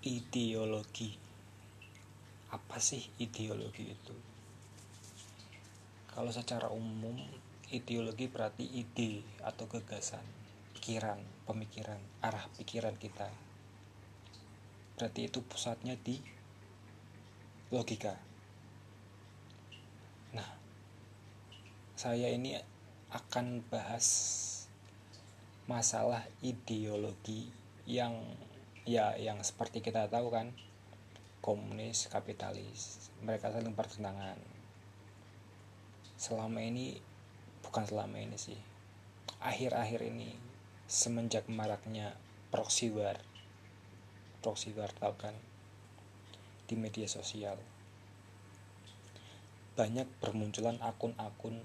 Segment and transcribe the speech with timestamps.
[0.00, 1.12] ideologi.
[2.50, 4.16] Apa sih ideologi itu?
[6.10, 7.14] Kalau secara umum
[7.70, 10.24] ideologi berarti ide atau gagasan
[10.74, 13.30] pikiran pemikiran arah pikiran kita.
[14.96, 16.18] Berarti itu pusatnya di
[17.70, 18.16] logika.
[20.34, 20.50] Nah
[21.94, 22.58] saya ini
[23.12, 24.06] akan bahas
[25.70, 27.46] masalah ideologi
[27.86, 28.16] yang
[28.90, 30.50] ya yang seperti kita tahu kan
[31.38, 34.34] komunis kapitalis mereka saling bertentangan.
[36.18, 36.98] Selama ini
[37.62, 38.58] bukan selama ini sih.
[39.38, 40.34] Akhir-akhir ini
[40.90, 42.18] semenjak maraknya
[42.50, 43.14] proxy war
[44.42, 45.38] proxy war tahu kan
[46.66, 47.54] di media sosial
[49.78, 51.62] banyak bermunculan akun-akun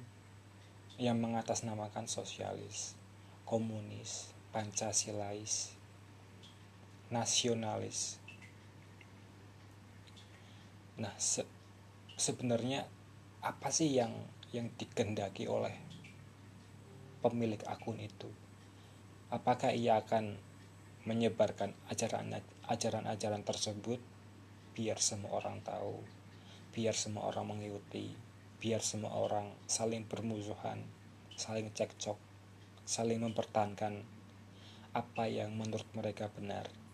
[0.96, 2.96] yang mengatasnamakan sosialis,
[3.44, 5.76] komunis, pancasilais,
[7.14, 8.18] nasionalis.
[10.98, 11.46] Nah, se
[12.18, 12.88] sebenarnya
[13.46, 14.16] apa sih yang
[14.56, 15.76] yang dikendaki oleh
[17.22, 18.32] pemilik akun itu?
[19.30, 20.40] Apakah ia akan
[21.06, 21.78] menyebarkan
[22.66, 24.02] ajaran-ajaran tersebut
[24.74, 26.02] biar semua orang tahu,
[26.74, 28.10] biar semua orang mengikuti,
[28.58, 30.82] biar semua orang saling bermusuhan,
[31.38, 32.18] saling cekcok,
[32.88, 34.02] saling mempertahankan
[34.96, 36.85] apa yang menurut mereka benar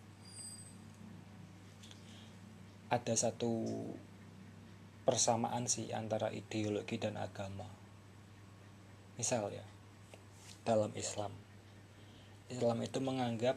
[2.92, 3.64] ada satu
[5.08, 7.64] persamaan sih antara ideologi dan agama.
[9.16, 9.64] Misal ya,
[10.68, 11.32] dalam Islam,
[12.52, 13.56] Islam itu menganggap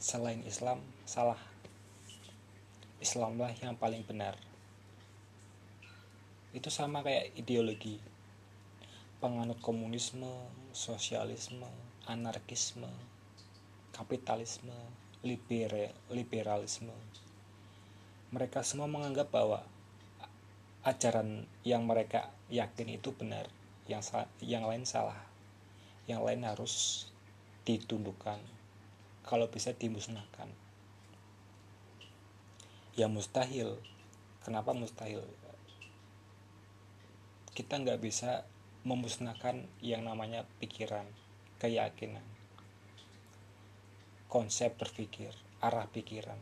[0.00, 1.36] selain Islam salah.
[3.04, 4.40] Islamlah yang paling benar.
[6.56, 8.00] Itu sama kayak ideologi.
[9.20, 10.32] Penganut komunisme,
[10.72, 11.68] sosialisme,
[12.08, 12.88] anarkisme,
[13.92, 14.72] kapitalisme,
[15.20, 16.96] liberal, liberalisme
[18.34, 19.62] mereka semua menganggap bahwa
[20.82, 23.46] ajaran yang mereka yakin itu benar,
[23.86, 24.02] yang
[24.42, 25.22] yang lain salah,
[26.10, 27.06] yang lain harus
[27.62, 28.42] ditundukkan,
[29.22, 30.50] kalau bisa dimusnahkan.
[32.98, 33.78] Ya mustahil.
[34.42, 35.22] Kenapa mustahil?
[37.54, 38.42] Kita nggak bisa
[38.82, 41.06] memusnahkan yang namanya pikiran,
[41.62, 42.26] keyakinan,
[44.26, 45.30] konsep berpikir,
[45.62, 46.36] arah pikiran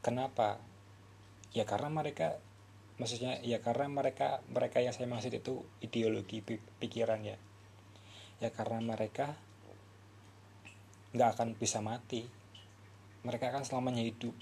[0.00, 0.62] Kenapa?
[1.50, 2.38] Ya karena mereka
[2.98, 6.42] maksudnya ya karena mereka mereka yang saya maksud itu ideologi
[6.82, 7.38] pikiran ya.
[8.38, 9.34] Ya karena mereka
[11.14, 12.26] nggak akan bisa mati.
[13.26, 14.34] Mereka akan selamanya hidup.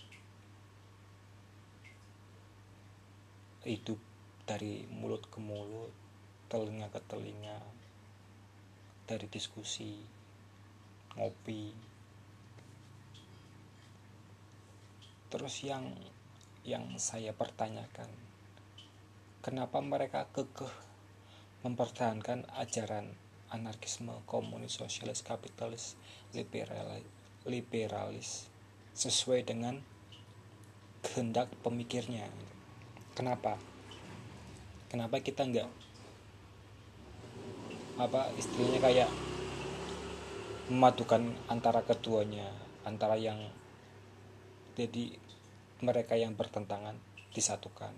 [3.66, 3.98] Hidup
[4.46, 5.90] dari mulut ke mulut,
[6.46, 7.58] telinga ke telinga,
[9.10, 9.98] dari diskusi,
[11.18, 11.74] ngopi,
[15.28, 15.94] terus yang
[16.66, 18.10] yang saya pertanyakan
[19.42, 20.70] kenapa mereka kekeh
[21.66, 23.14] mempertahankan ajaran
[23.50, 25.94] anarkisme komunis sosialis kapitalis
[26.34, 26.98] liberal,
[27.46, 28.50] liberalis
[28.94, 29.78] sesuai dengan
[31.02, 32.26] kehendak pemikirnya?
[33.14, 33.54] Kenapa?
[34.90, 35.70] Kenapa kita enggak
[37.96, 39.10] apa istilahnya kayak
[40.68, 42.44] memadukan antara keduanya
[42.84, 43.40] antara yang
[44.76, 45.16] jadi
[45.80, 47.00] mereka yang bertentangan
[47.32, 47.96] disatukan.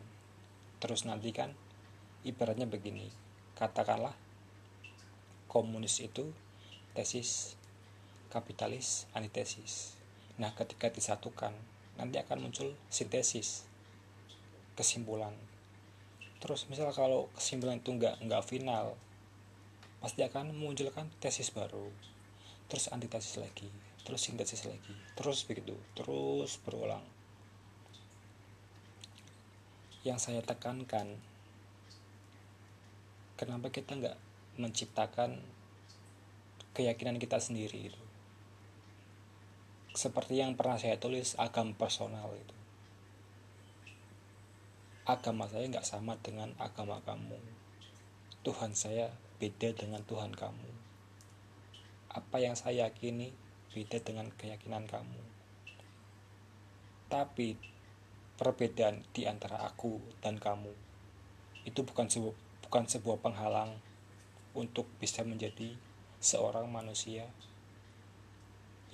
[0.78, 1.53] Terus nanti kan
[2.22, 3.11] ibaratnya begini.
[3.59, 4.15] Katakanlah
[5.50, 6.31] komunis itu
[6.94, 7.59] tesis
[8.28, 9.97] kapitalis antitesis
[10.38, 11.50] nah ketika disatukan
[11.99, 13.67] nanti akan muncul sintesis
[14.78, 15.34] kesimpulan.
[16.38, 18.94] Terus misal kalau kesimpulan itu nggak nggak final
[19.99, 21.91] pasti akan memunculkan tesis baru
[22.71, 23.67] terus antitesis lagi
[24.08, 24.96] terus sintesis lagi.
[25.12, 27.04] Terus begitu terus berulang.
[30.00, 31.20] Yang saya tekankan
[33.36, 34.16] kenapa kita nggak
[34.56, 35.44] menciptakan
[36.72, 38.02] keyakinan kita sendiri itu?
[39.92, 42.56] Seperti yang pernah saya tulis agama personal itu.
[45.04, 47.37] Agama saya nggak sama dengan agama kamu.
[48.40, 50.70] Tuhan saya beda dengan Tuhan kamu.
[52.08, 55.23] Apa yang saya yakini beda dengan keyakinan kamu.
[57.09, 57.56] Tapi
[58.38, 60.70] perbedaan di antara aku dan kamu
[61.67, 62.37] itu bukan sebuah
[62.69, 63.81] bukan sebuah penghalang
[64.55, 65.75] untuk bisa menjadi
[66.23, 67.26] seorang manusia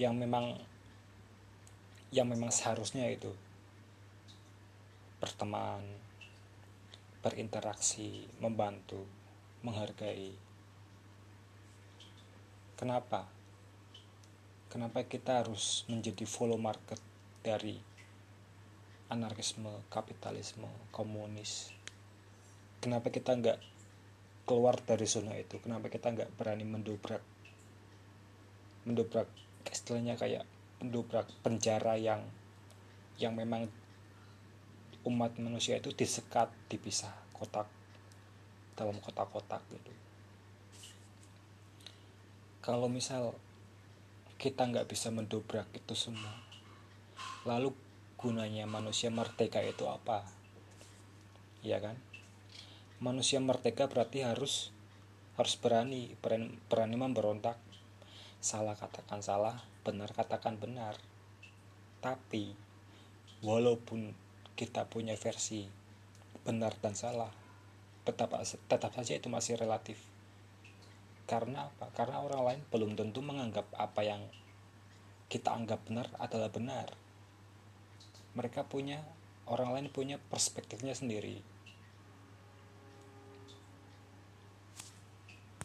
[0.00, 0.59] yang memang
[2.15, 3.35] yang memang seharusnya itu
[5.19, 5.82] berteman,
[7.25, 9.03] berinteraksi, membantu,
[9.65, 10.37] menghargai.
[12.79, 13.33] Kenapa?
[14.75, 16.99] Kenapa kita harus menjadi follow market
[17.47, 17.79] dari
[19.06, 21.71] anarkisme kapitalisme komunis?
[22.82, 23.62] Kenapa kita nggak
[24.43, 25.62] keluar dari zona itu?
[25.62, 27.23] Kenapa kita nggak berani mendobrak
[28.82, 29.31] mendobrak
[29.71, 30.43] istilahnya kayak
[30.82, 32.27] mendobrak penjara yang
[33.23, 33.70] yang memang
[35.06, 37.70] umat manusia itu disekat dipisah kotak
[38.75, 39.94] dalam kotak-kotak gitu?
[42.59, 43.38] Kalau misal
[44.44, 46.37] kita nggak bisa mendobrak itu semua.
[47.49, 47.73] Lalu
[48.20, 50.20] gunanya manusia merdeka itu apa?
[51.64, 51.96] Ya kan?
[53.00, 54.69] Manusia merdeka berarti harus
[55.41, 57.56] harus berani berani, berani memberontak.
[58.44, 61.00] Salah katakan salah benar katakan benar.
[62.05, 62.52] Tapi
[63.41, 64.12] walaupun
[64.61, 65.64] kita punya versi
[66.44, 67.32] benar dan salah
[68.05, 69.96] tetap tetap saja itu masih relatif
[71.25, 71.88] karena apa?
[71.97, 74.23] Karena orang lain belum tentu menganggap apa yang
[75.32, 76.93] kita anggap benar adalah benar.
[78.37, 79.00] Mereka punya
[79.49, 81.54] orang lain punya perspektifnya sendiri